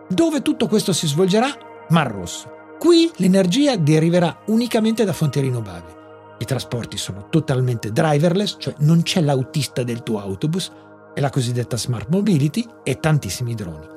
Dove 0.09 0.41
tutto 0.41 0.67
questo 0.67 0.93
si 0.93 1.07
svolgerà? 1.07 1.49
Mar 1.89 2.11
Rosso. 2.11 2.51
Qui 2.79 3.11
l'energia 3.17 3.75
deriverà 3.75 4.43
unicamente 4.47 5.05
da 5.05 5.13
fonti 5.13 5.39
rinnovabili. 5.39 6.01
I 6.39 6.45
trasporti 6.45 6.97
sono 6.97 7.27
totalmente 7.29 7.91
driverless, 7.91 8.57
cioè 8.59 8.75
non 8.79 9.03
c'è 9.03 9.21
l'autista 9.21 9.83
del 9.83 10.03
tuo 10.03 10.19
autobus, 10.19 10.71
è 11.13 11.21
la 11.21 11.29
cosiddetta 11.29 11.77
smart 11.77 12.09
mobility 12.09 12.67
e 12.83 12.99
tantissimi 12.99 13.55
droni 13.55 13.91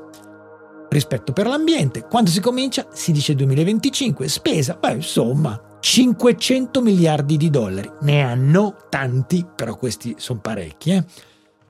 rispetto 0.88 1.32
per 1.32 1.46
l'ambiente. 1.46 2.04
Quando 2.04 2.30
si 2.30 2.40
comincia 2.40 2.86
si 2.90 3.12
dice 3.12 3.34
2025, 3.34 4.28
spesa, 4.28 4.76
beh 4.80 4.94
insomma 4.94 5.60
500 5.78 6.80
miliardi 6.80 7.36
di 7.36 7.50
dollari. 7.50 7.90
Ne 8.00 8.22
hanno 8.22 8.76
tanti, 8.88 9.46
però 9.54 9.76
questi 9.76 10.14
sono 10.18 10.40
parecchi. 10.40 10.90
Eh? 10.92 11.04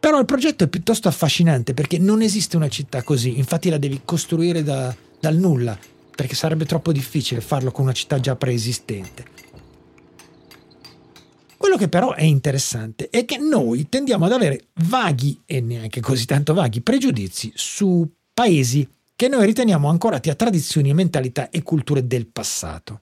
Però 0.06 0.20
il 0.20 0.24
progetto 0.24 0.62
è 0.62 0.68
piuttosto 0.68 1.08
affascinante 1.08 1.74
perché 1.74 1.98
non 1.98 2.22
esiste 2.22 2.54
una 2.54 2.68
città 2.68 3.02
così, 3.02 3.38
infatti 3.38 3.68
la 3.68 3.76
devi 3.76 4.02
costruire 4.04 4.62
da, 4.62 4.94
dal 5.18 5.34
nulla, 5.34 5.76
perché 6.14 6.36
sarebbe 6.36 6.64
troppo 6.64 6.92
difficile 6.92 7.40
farlo 7.40 7.72
con 7.72 7.82
una 7.82 7.92
città 7.92 8.20
già 8.20 8.36
preesistente. 8.36 9.24
Quello 11.56 11.76
che 11.76 11.88
però 11.88 12.14
è 12.14 12.22
interessante 12.22 13.10
è 13.10 13.24
che 13.24 13.38
noi 13.38 13.88
tendiamo 13.88 14.26
ad 14.26 14.30
avere 14.30 14.66
vaghi 14.74 15.42
e 15.44 15.60
neanche 15.60 16.00
così 16.00 16.24
tanto 16.24 16.54
vaghi 16.54 16.82
pregiudizi 16.82 17.50
su 17.56 18.08
paesi 18.32 18.88
che 19.16 19.26
noi 19.26 19.44
riteniamo 19.44 19.88
ancorati 19.88 20.30
a 20.30 20.36
tradizioni, 20.36 20.94
mentalità 20.94 21.50
e 21.50 21.64
culture 21.64 22.06
del 22.06 22.28
passato. 22.28 23.00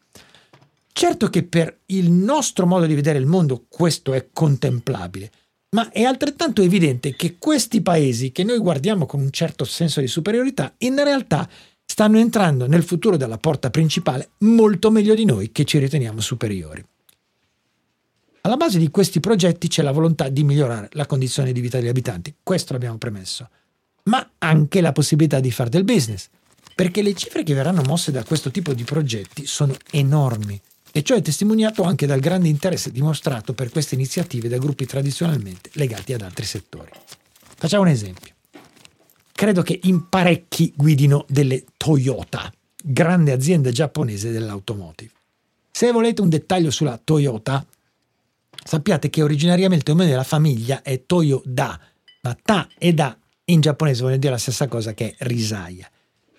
Certo 0.90 1.28
che 1.28 1.42
per 1.42 1.80
il 1.86 2.10
nostro 2.10 2.64
modo 2.64 2.86
di 2.86 2.94
vedere 2.94 3.18
il 3.18 3.26
mondo 3.26 3.66
questo 3.68 4.14
è 4.14 4.28
contemplabile, 4.32 5.30
ma 5.74 5.90
è 5.90 6.04
altrettanto 6.04 6.62
evidente 6.62 7.14
che 7.16 7.36
questi 7.36 7.82
paesi 7.82 8.30
che 8.30 8.44
noi 8.44 8.58
guardiamo 8.58 9.06
con 9.06 9.20
un 9.20 9.30
certo 9.30 9.64
senso 9.64 10.00
di 10.00 10.06
superiorità, 10.06 10.72
in 10.78 11.02
realtà 11.02 11.48
stanno 11.84 12.18
entrando 12.18 12.66
nel 12.68 12.84
futuro 12.84 13.16
dalla 13.16 13.38
porta 13.38 13.70
principale 13.70 14.30
molto 14.38 14.90
meglio 14.90 15.14
di 15.14 15.24
noi 15.24 15.50
che 15.50 15.64
ci 15.64 15.78
riteniamo 15.78 16.20
superiori. 16.20 16.84
Alla 18.42 18.56
base 18.56 18.78
di 18.78 18.90
questi 18.90 19.18
progetti 19.18 19.66
c'è 19.66 19.82
la 19.82 19.90
volontà 19.90 20.28
di 20.28 20.44
migliorare 20.44 20.90
la 20.92 21.06
condizione 21.06 21.50
di 21.50 21.60
vita 21.60 21.78
degli 21.78 21.88
abitanti, 21.88 22.36
questo 22.42 22.72
l'abbiamo 22.72 22.98
premesso. 22.98 23.48
Ma 24.04 24.30
anche 24.38 24.80
la 24.80 24.92
possibilità 24.92 25.40
di 25.40 25.50
fare 25.50 25.70
del 25.70 25.82
business, 25.82 26.28
perché 26.74 27.02
le 27.02 27.14
cifre 27.14 27.42
che 27.42 27.54
verranno 27.54 27.82
mosse 27.82 28.12
da 28.12 28.22
questo 28.22 28.52
tipo 28.52 28.74
di 28.74 28.84
progetti 28.84 29.44
sono 29.44 29.74
enormi 29.90 30.60
e 30.96 31.02
ciò 31.02 31.16
è 31.16 31.22
testimoniato 31.22 31.82
anche 31.82 32.06
dal 32.06 32.20
grande 32.20 32.46
interesse 32.46 32.92
dimostrato 32.92 33.52
per 33.52 33.68
queste 33.68 33.96
iniziative 33.96 34.48
da 34.48 34.58
gruppi 34.58 34.86
tradizionalmente 34.86 35.70
legati 35.72 36.12
ad 36.12 36.20
altri 36.20 36.44
settori. 36.44 36.88
Facciamo 37.56 37.82
un 37.82 37.88
esempio. 37.88 38.32
Credo 39.32 39.62
che 39.62 39.80
in 39.82 40.08
parecchi 40.08 40.72
guidino 40.76 41.24
delle 41.28 41.64
Toyota, 41.76 42.48
grande 42.80 43.32
azienda 43.32 43.72
giapponese 43.72 44.30
dell'automotive. 44.30 45.10
Se 45.72 45.90
volete 45.90 46.20
un 46.20 46.28
dettaglio 46.28 46.70
sulla 46.70 47.00
Toyota, 47.02 47.66
sappiate 48.64 49.10
che 49.10 49.20
originariamente 49.20 49.90
il 49.90 49.96
nome 49.96 50.08
della 50.08 50.22
famiglia 50.22 50.80
è 50.82 51.04
Toyoda, 51.04 51.80
ma 52.22 52.38
Ta 52.40 52.68
e 52.78 52.94
Da 52.94 53.18
in 53.46 53.60
giapponese 53.60 54.02
vuol 54.02 54.16
dire 54.18 54.30
la 54.30 54.38
stessa 54.38 54.68
cosa 54.68 54.94
che 54.94 55.16
risaia. 55.18 55.90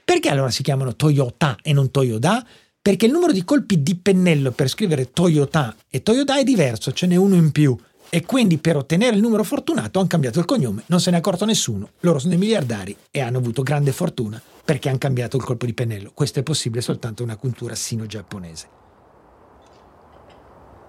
Perché 0.05 0.29
allora 0.29 0.49
si 0.49 0.63
chiamano 0.63 0.95
Toyota 0.95 1.57
e 1.61 1.73
non 1.73 1.91
Toyoda? 1.91 2.47
Perché 2.85 3.07
il 3.07 3.11
numero 3.11 3.31
di 3.31 3.43
colpi 3.43 3.81
di 3.81 3.95
pennello 3.95 4.51
per 4.51 4.69
scrivere 4.69 5.11
Toyota 5.11 5.75
e 5.89 6.03
Toyoda 6.03 6.37
è 6.37 6.43
diverso, 6.43 6.91
ce 6.91 7.07
n'è 7.07 7.15
uno 7.15 7.33
in 7.33 7.51
più. 7.51 7.75
E 8.11 8.23
quindi 8.23 8.59
per 8.59 8.77
ottenere 8.77 9.15
il 9.15 9.23
numero 9.23 9.43
fortunato 9.43 9.97
hanno 9.97 10.07
cambiato 10.07 10.37
il 10.37 10.45
cognome, 10.45 10.83
non 10.85 10.99
se 10.99 11.09
ne 11.09 11.15
è 11.15 11.19
accorto 11.19 11.45
nessuno, 11.45 11.89
loro 12.01 12.19
sono 12.19 12.35
i 12.35 12.37
miliardari 12.37 12.95
e 13.09 13.21
hanno 13.21 13.39
avuto 13.39 13.63
grande 13.63 13.91
fortuna 13.91 14.39
perché 14.63 14.89
hanno 14.89 14.99
cambiato 14.99 15.35
il 15.35 15.43
colpo 15.43 15.65
di 15.65 15.73
pennello. 15.73 16.11
Questo 16.13 16.41
è 16.41 16.43
possibile 16.43 16.81
soltanto 16.81 17.23
in 17.23 17.29
una 17.29 17.39
cultura 17.39 17.73
sino-giapponese. 17.73 18.67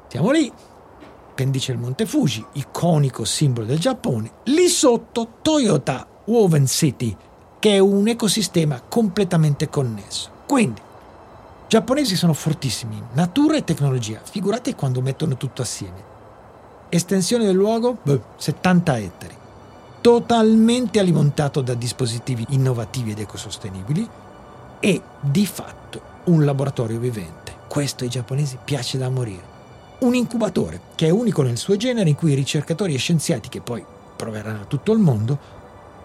Siamo 0.09 0.31
lì, 0.33 0.53
pendice 1.35 1.73
del 1.73 1.81
Monte 1.81 2.05
Fuji, 2.05 2.45
iconico 2.53 3.25
simbolo 3.25 3.65
del 3.65 3.79
Giappone, 3.79 4.33
lì 4.45 4.69
sotto 4.69 5.39
Toyota 5.41 6.07
Woven 6.27 6.67
City, 6.67 7.17
che 7.59 7.77
è 7.77 7.79
un 7.79 8.07
ecosistema 8.07 8.83
completamente 8.83 9.71
connesso. 9.71 10.31
Quindi, 10.47 10.85
giapponesi 11.69 12.17
sono 12.17 12.33
fortissimi 12.33 13.03
natura 13.15 13.57
e 13.57 13.65
tecnologia, 13.65 14.21
figurate 14.23 14.75
quando 14.75 15.01
mettono 15.01 15.37
tutto 15.37 15.63
assieme. 15.63 16.15
Estensione 16.89 17.45
del 17.45 17.57
luogo? 17.57 17.99
Beh, 18.03 18.21
70 18.37 18.99
ettari. 18.99 19.35
Totalmente 20.01 21.01
alimentato 21.01 21.61
da 21.61 21.75
dispositivi 21.75 22.47
innovativi 22.51 23.11
ed 23.11 23.21
ecosostenibili 23.21 24.09
e 24.79 25.03
di 25.21 25.47
fatto 25.47 26.01
un 26.25 26.45
laboratorio 26.45 27.01
vivente. 27.01 27.55
Questo 27.69 28.05
ai 28.05 28.11
giapponesi 28.11 28.59
piace 28.63 28.99
da 28.99 29.09
morire 29.09 29.55
un 29.99 30.15
incubatore 30.15 30.81
che 30.95 31.07
è 31.07 31.11
unico 31.11 31.43
nel 31.43 31.57
suo 31.57 31.77
genere 31.77 32.11
in 32.11 32.17
cui 32.17 32.35
ricercatori 32.35 32.95
e 32.95 32.99
scienziati 32.99 33.49
che 33.49 33.63
poi 33.63 33.83
proveranno 34.15 34.63
a 34.63 34.67
tutto 34.67 34.93
il 34.93 34.99
mondo 34.99 35.39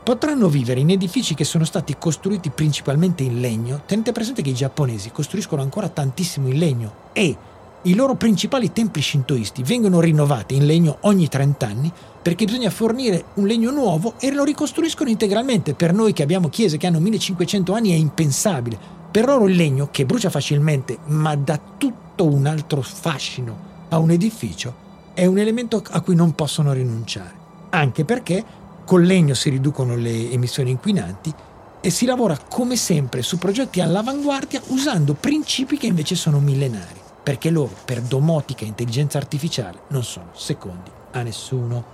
potranno 0.04 0.48
vivere 0.48 0.80
in 0.80 0.90
edifici 0.90 1.36
che 1.36 1.44
sono 1.44 1.64
stati 1.64 1.96
costruiti 1.98 2.50
principalmente 2.50 3.24
in 3.24 3.40
legno. 3.40 3.82
Tenete 3.86 4.12
presente 4.12 4.42
che 4.42 4.50
i 4.50 4.56
giapponesi 4.56 5.12
costruiscono 5.12 5.62
ancora 5.62 5.90
tantissimo 5.90 6.48
in 6.48 6.58
legno 6.58 6.94
e 7.14 7.38
i 7.84 7.96
loro 7.96 8.16
principali 8.16 8.72
templi 8.72 9.02
shintoisti 9.02 9.64
vengono 9.64 10.00
rinnovati 10.00 10.56
in 10.56 10.66
legno 10.66 10.98
ogni 11.02 11.28
30 11.28 11.66
anni 11.66 11.92
perché 12.22 12.46
bisogna 12.46 12.70
fornire 12.70 13.26
un 13.36 13.48
legno 13.48 13.72
nuovo 13.72 14.14
e 14.20 14.32
lo 14.32 14.44
ricostruiscono 14.44 15.10
integralmente. 15.10 15.74
Per 15.74 15.94
noi 15.94 16.14
che 16.14 16.24
abbiamo 16.24 16.50
chiese 16.50 16.78
che 16.78 16.88
hanno 16.88 17.00
1500 17.00 17.74
anni 17.74 17.92
è 17.92 17.96
impensabile. 17.96 18.78
Per 19.12 19.26
loro 19.26 19.48
il 19.48 19.56
legno, 19.56 19.90
che 19.92 20.06
brucia 20.06 20.30
facilmente, 20.30 21.00
ma 21.06 21.36
dà 21.36 21.60
tutto 21.78 22.26
un 22.26 22.46
altro 22.46 22.82
fascino 22.82 23.70
a 23.90 23.98
un 23.98 24.12
edificio 24.12 24.90
è 25.14 25.26
un 25.26 25.38
elemento 25.38 25.84
a 25.92 26.02
cui 26.02 26.16
non 26.16 26.34
possono 26.34 26.72
rinunciare, 26.72 27.34
anche 27.72 28.06
perché 28.06 28.44
col 28.92 29.06
legno 29.06 29.36
si 29.36 29.50
riducono 29.50 29.96
le 29.96 30.32
emissioni 30.32 30.70
inquinanti 30.70 31.34
e 31.80 31.90
si 31.90 32.06
lavora 32.06 32.38
come 32.38 32.76
sempre 32.76 33.22
su 33.22 33.38
progetti 33.38 33.80
all'avanguardia 33.80 34.62
usando 34.68 35.14
principi 35.14 35.78
che 35.78 35.88
invece 35.88 36.16
sono 36.16 36.42
millenari, 36.42 37.00
perché 37.24 37.52
loro 37.52 37.74
per 37.86 38.02
domotica 38.02 38.66
e 38.66 38.68
intelligenza 38.68 39.18
artificiale 39.18 39.84
non 39.92 40.04
sono 40.04 40.32
secondi 40.34 40.92
a 41.12 41.22
nessuno. 41.22 41.86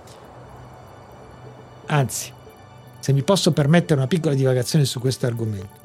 Anzi, 1.86 2.32
se 2.98 3.12
mi 3.12 3.22
posso 3.22 3.52
permettere 3.52 4.00
una 4.00 4.08
piccola 4.08 4.34
divagazione 4.34 4.84
su 4.84 4.98
questo 4.98 5.26
argomento. 5.26 5.78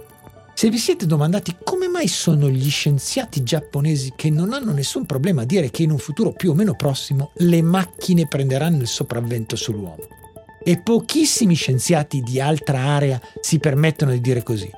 Se 0.56 0.68
vi 0.72 0.80
siete 0.80 1.06
domandati 1.06 1.58
come 1.64 1.88
mai 1.90 2.08
sono 2.08 2.50
gli 2.50 2.72
scienziati 2.72 3.44
giapponesi 3.44 4.14
che 4.16 4.32
non 4.32 4.52
hanno 4.52 4.72
nessun 4.72 5.06
problema 5.06 5.44
a 5.44 5.46
dire 5.46 5.70
che 5.70 5.84
in 5.84 5.92
un 5.92 6.00
futuro 6.00 6.32
più 6.32 6.50
o 6.50 6.56
meno 6.56 6.74
prossimo 6.74 7.34
le 7.36 7.62
macchine 7.62 8.26
prenderanno 8.28 8.82
il 8.82 8.88
sopravvento 8.88 9.56
sull'uomo, 9.56 10.22
e 10.64 10.80
pochissimi 10.80 11.56
scienziati 11.56 12.22
di 12.22 12.40
altra 12.40 12.80
area 12.80 13.22
si 13.40 13.60
permettono 13.60 14.12
di 14.12 14.22
dire 14.22 14.44
così, 14.44 14.70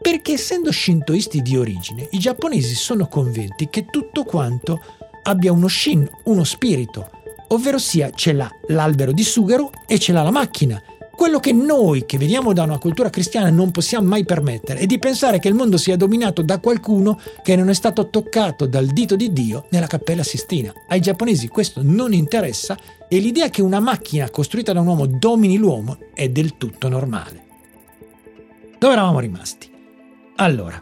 perché 0.00 0.32
essendo 0.32 0.72
shintoisti 0.72 1.42
di 1.42 1.56
origine, 1.56 2.08
i 2.12 2.18
giapponesi 2.18 2.74
sono 2.74 3.06
convinti 3.06 3.68
che 3.68 3.86
tutto 3.86 4.24
quanto 4.24 4.80
abbia 5.22 5.52
uno 5.52 5.68
shin, 5.68 6.08
uno 6.24 6.44
spirito, 6.44 7.10
ovvero 7.48 7.78
sia 7.78 8.10
ce 8.10 8.32
l'ha 8.32 8.50
l'albero 8.68 9.12
di 9.12 9.22
sughero 9.22 9.70
e 9.86 9.98
ce 9.98 10.12
l'ha 10.12 10.22
la 10.22 10.30
macchina, 10.30 10.82
quello 11.18 11.40
che 11.40 11.52
noi, 11.52 12.06
che 12.06 12.16
veniamo 12.16 12.52
da 12.52 12.62
una 12.62 12.78
cultura 12.78 13.10
cristiana, 13.10 13.50
non 13.50 13.72
possiamo 13.72 14.06
mai 14.06 14.24
permettere 14.24 14.78
è 14.78 14.86
di 14.86 15.00
pensare 15.00 15.40
che 15.40 15.48
il 15.48 15.54
mondo 15.54 15.76
sia 15.76 15.96
dominato 15.96 16.42
da 16.42 16.60
qualcuno 16.60 17.18
che 17.42 17.56
non 17.56 17.68
è 17.68 17.74
stato 17.74 18.08
toccato 18.08 18.66
dal 18.66 18.86
dito 18.86 19.16
di 19.16 19.32
Dio 19.32 19.66
nella 19.70 19.88
Cappella 19.88 20.22
Sistina. 20.22 20.72
Ai 20.86 21.00
giapponesi 21.00 21.48
questo 21.48 21.80
non 21.82 22.12
interessa 22.12 22.78
e 23.08 23.18
l'idea 23.18 23.50
che 23.50 23.62
una 23.62 23.80
macchina 23.80 24.30
costruita 24.30 24.72
da 24.72 24.80
un 24.80 24.86
uomo 24.86 25.06
domini 25.06 25.56
l'uomo 25.56 25.98
è 26.14 26.28
del 26.28 26.56
tutto 26.56 26.88
normale. 26.88 27.46
Dove 28.78 28.92
eravamo 28.92 29.18
rimasti? 29.18 29.68
Allora, 30.36 30.80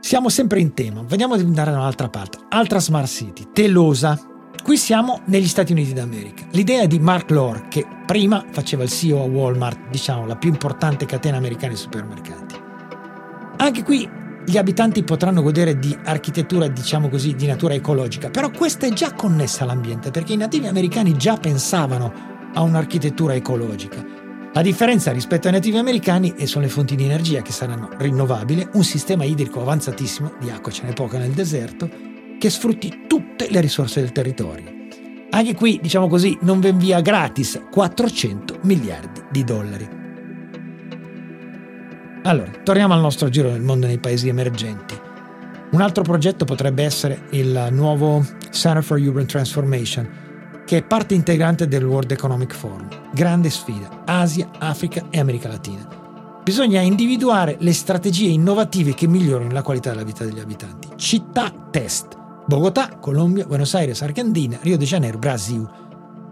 siamo 0.00 0.30
sempre 0.30 0.60
in 0.60 0.72
tema, 0.72 1.02
vediamo 1.02 1.36
di 1.36 1.42
andare 1.42 1.72
da 1.72 1.76
un'altra 1.76 2.08
parte. 2.08 2.38
Altra 2.48 2.80
smart 2.80 3.06
city, 3.06 3.48
Telosa, 3.52 4.18
Qui 4.66 4.76
siamo 4.76 5.20
negli 5.26 5.46
Stati 5.46 5.70
Uniti 5.70 5.92
d'America. 5.92 6.44
L'idea 6.50 6.86
di 6.86 6.98
Mark 6.98 7.30
Lore, 7.30 7.66
che 7.68 7.86
prima 8.04 8.44
faceva 8.50 8.82
il 8.82 8.88
CEO 8.90 9.22
a 9.22 9.24
Walmart, 9.24 9.90
diciamo 9.90 10.26
la 10.26 10.34
più 10.34 10.50
importante 10.50 11.06
catena 11.06 11.36
americana 11.36 11.72
di 11.72 11.78
supermercati. 11.78 12.56
Anche 13.58 13.84
qui 13.84 14.10
gli 14.44 14.56
abitanti 14.56 15.04
potranno 15.04 15.42
godere 15.42 15.78
di 15.78 15.96
architettura, 16.02 16.66
diciamo 16.66 17.08
così, 17.08 17.36
di 17.36 17.46
natura 17.46 17.74
ecologica, 17.74 18.28
però 18.28 18.50
questa 18.50 18.88
è 18.88 18.92
già 18.92 19.12
connessa 19.12 19.62
all'ambiente 19.62 20.10
perché 20.10 20.32
i 20.32 20.36
nativi 20.36 20.66
americani 20.66 21.16
già 21.16 21.36
pensavano 21.36 22.12
a 22.52 22.60
un'architettura 22.62 23.36
ecologica. 23.36 24.04
La 24.52 24.62
differenza 24.62 25.12
rispetto 25.12 25.46
ai 25.46 25.52
nativi 25.52 25.76
americani 25.76 26.34
sono 26.44 26.64
le 26.64 26.70
fonti 26.72 26.96
di 26.96 27.04
energia 27.04 27.40
che 27.40 27.52
saranno 27.52 27.90
rinnovabili, 27.98 28.66
un 28.72 28.82
sistema 28.82 29.22
idrico 29.22 29.60
avanzatissimo, 29.60 30.32
di 30.40 30.50
acqua 30.50 30.72
ce 30.72 30.82
n'è 30.82 30.92
poca 30.92 31.18
nel 31.18 31.30
deserto, 31.30 32.05
che 32.38 32.50
sfrutti 32.50 33.04
tutte 33.06 33.48
le 33.50 33.60
risorse 33.60 34.00
del 34.00 34.12
territorio. 34.12 34.74
Anche 35.30 35.54
qui, 35.54 35.78
diciamo 35.82 36.08
così, 36.08 36.36
non 36.42 36.60
ven 36.60 36.78
via 36.78 37.00
gratis 37.00 37.60
400 37.70 38.60
miliardi 38.62 39.22
di 39.30 39.44
dollari. 39.44 39.88
Allora, 42.22 42.50
torniamo 42.64 42.94
al 42.94 43.00
nostro 43.00 43.28
giro 43.28 43.50
del 43.50 43.60
mondo 43.60 43.86
nei 43.86 43.98
paesi 43.98 44.28
emergenti. 44.28 44.98
Un 45.72 45.80
altro 45.80 46.02
progetto 46.02 46.44
potrebbe 46.44 46.84
essere 46.84 47.26
il 47.30 47.68
nuovo 47.70 48.24
Center 48.50 48.82
for 48.82 48.98
Urban 48.98 49.26
Transformation, 49.26 50.08
che 50.64 50.78
è 50.78 50.82
parte 50.82 51.14
integrante 51.14 51.68
del 51.68 51.84
World 51.84 52.10
Economic 52.10 52.54
Forum. 52.54 52.88
Grande 53.12 53.50
sfida, 53.50 54.02
Asia, 54.04 54.50
Africa 54.58 55.06
e 55.10 55.20
America 55.20 55.48
Latina. 55.48 56.40
Bisogna 56.42 56.80
individuare 56.80 57.56
le 57.60 57.72
strategie 57.72 58.28
innovative 58.28 58.94
che 58.94 59.06
migliorano 59.06 59.50
la 59.50 59.62
qualità 59.62 59.90
della 59.90 60.04
vita 60.04 60.24
degli 60.24 60.40
abitanti. 60.40 60.88
Città 60.96 61.52
test 61.70 62.24
Bogotà, 62.48 62.98
Colombia, 63.00 63.44
Buenos 63.44 63.74
Aires, 63.74 64.02
Argentina, 64.02 64.56
Rio 64.62 64.76
de 64.76 64.84
Janeiro, 64.84 65.18
Brasil. 65.18 65.68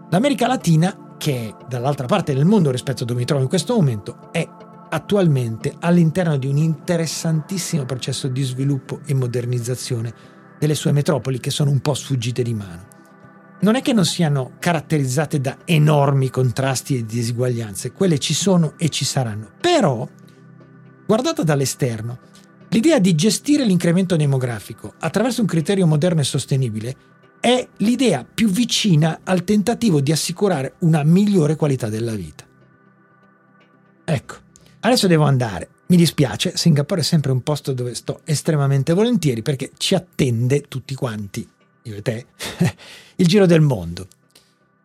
L'America 0.09 0.47
Latina, 0.47 1.15
che 1.17 1.49
è 1.49 1.65
dall'altra 1.67 2.07
parte 2.07 2.33
del 2.33 2.45
mondo 2.45 2.71
rispetto 2.71 3.03
a 3.03 3.05
dove 3.05 3.19
mi 3.19 3.25
trovo 3.25 3.41
in 3.41 3.49
questo 3.49 3.75
momento, 3.75 4.29
è 4.31 4.47
attualmente 4.89 5.75
all'interno 5.77 6.37
di 6.37 6.47
un 6.47 6.55
interessantissimo 6.55 7.83
processo 7.83 8.29
di 8.29 8.43
sviluppo 8.43 9.01
e 9.05 9.13
modernizzazione 9.13 10.13
delle 10.57 10.75
sue 10.75 10.93
metropoli 10.93 11.41
che 11.41 11.49
sono 11.49 11.69
un 11.69 11.81
po' 11.81 11.93
sfuggite 11.93 12.43
di 12.43 12.53
mano. 12.53 12.87
Non 13.59 13.75
è 13.75 13.81
che 13.81 13.91
non 13.91 14.05
siano 14.05 14.53
caratterizzate 14.57 15.41
da 15.41 15.57
enormi 15.65 16.29
contrasti 16.29 16.97
e 16.97 17.05
diseguaglianze, 17.05 17.91
quelle 17.91 18.19
ci 18.19 18.33
sono 18.33 18.75
e 18.77 18.87
ci 18.87 19.03
saranno, 19.03 19.49
però, 19.59 20.07
guardata 21.05 21.43
dall'esterno, 21.43 22.19
L'idea 22.75 22.99
di 22.99 23.15
gestire 23.15 23.63
l'incremento 23.63 24.17
demografico 24.17 24.95
attraverso 24.99 25.39
un 25.39 25.47
criterio 25.47 25.87
moderno 25.87 26.19
e 26.19 26.25
sostenibile 26.25 26.95
è 27.39 27.65
l'idea 27.77 28.25
più 28.25 28.49
vicina 28.49 29.21
al 29.23 29.45
tentativo 29.45 30.01
di 30.01 30.11
assicurare 30.11 30.73
una 30.79 31.01
migliore 31.03 31.55
qualità 31.55 31.87
della 31.87 32.15
vita. 32.15 32.43
Ecco, 34.03 34.35
adesso 34.81 35.07
devo 35.07 35.23
andare. 35.23 35.69
Mi 35.87 35.95
dispiace, 35.95 36.57
Singapore 36.57 36.99
è 36.99 37.03
sempre 37.05 37.31
un 37.31 37.43
posto 37.43 37.71
dove 37.71 37.95
sto 37.95 38.19
estremamente 38.25 38.91
volentieri 38.91 39.41
perché 39.41 39.71
ci 39.77 39.95
attende 39.95 40.63
tutti 40.63 40.95
quanti, 40.95 41.47
io 41.83 41.95
e 41.95 42.01
te, 42.01 42.25
il 43.15 43.25
giro 43.25 43.45
del 43.45 43.61
mondo. 43.61 44.05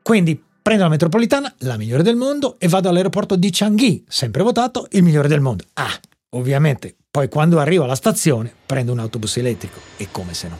Quindi 0.01 0.41
prendo 0.63 0.85
la 0.85 0.91
metropolitana, 0.91 1.53
la 1.59 1.77
migliore 1.77 2.05
del 2.05 2.15
mondo, 2.15 2.55
e 2.61 2.69
vado 2.69 2.89
all'aeroporto 2.89 3.35
di 3.35 3.51
Changi, 3.51 4.05
sempre 4.07 4.45
votato 4.45 4.87
il 4.93 5.03
migliore 5.03 5.27
del 5.27 5.41
mondo. 5.41 5.65
Ah, 5.73 5.99
ovviamente 6.37 6.95
poi 7.13 7.29
quando 7.29 7.59
arrivo 7.59 7.83
alla 7.83 7.97
stazione 7.97 8.55
prendo 8.65 8.93
un 8.93 9.01
autobus 9.01 9.37
elettrico 9.39 9.81
e 9.97 10.13
come 10.13 10.33
se 10.33 10.49
no. 10.49 10.59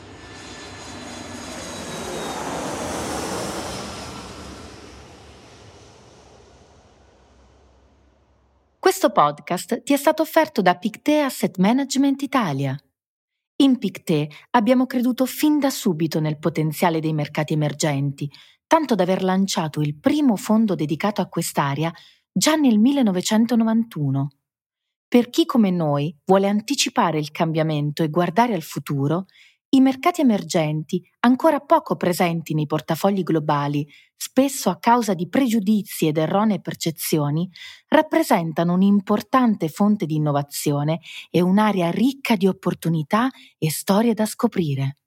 Questo 8.77 9.11
podcast 9.11 9.83
ti 9.83 9.93
è 9.93 9.97
stato 9.97 10.21
offerto 10.21 10.61
da 10.61 10.75
Pictet 10.75 11.23
Asset 11.23 11.57
Management 11.57 12.21
Italia. 12.21 12.77
In 13.61 13.77
Pictet 13.77 14.33
abbiamo 14.49 14.85
creduto 14.87 15.25
fin 15.25 15.57
da 15.57 15.69
subito 15.69 16.19
nel 16.19 16.37
potenziale 16.37 16.99
dei 16.99 17.13
mercati 17.13 17.53
emergenti, 17.53 18.29
tanto 18.67 18.95
da 18.95 19.03
aver 19.03 19.23
lanciato 19.23 19.79
il 19.79 19.95
primo 19.95 20.35
fondo 20.35 20.75
dedicato 20.75 21.21
a 21.21 21.27
quest'area 21.27 21.93
già 22.29 22.55
nel 22.55 22.77
1991 22.77 24.31
per 25.11 25.29
chi 25.29 25.45
come 25.45 25.71
noi 25.71 26.15
vuole 26.23 26.47
anticipare 26.47 27.19
il 27.19 27.31
cambiamento 27.31 28.01
e 28.01 28.07
guardare 28.07 28.53
al 28.53 28.61
futuro, 28.61 29.25
i 29.71 29.81
mercati 29.81 30.21
emergenti, 30.21 31.03
ancora 31.19 31.59
poco 31.59 31.97
presenti 31.97 32.53
nei 32.53 32.65
portafogli 32.65 33.21
globali, 33.21 33.85
spesso 34.15 34.69
a 34.69 34.79
causa 34.79 35.13
di 35.13 35.27
pregiudizi 35.27 36.07
ed 36.07 36.15
erronee 36.15 36.61
percezioni, 36.61 37.49
rappresentano 37.89 38.71
un'importante 38.71 39.67
fonte 39.67 40.05
di 40.05 40.15
innovazione 40.15 41.01
e 41.29 41.41
un'area 41.41 41.91
ricca 41.91 42.37
di 42.37 42.47
opportunità 42.47 43.27
e 43.57 43.69
storie 43.69 44.13
da 44.13 44.25
scoprire. 44.25 45.00